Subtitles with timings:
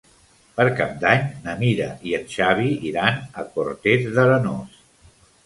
[0.53, 4.83] Per Cap d'Any na Mira i en Xavi iran a Cortes d'Arenós.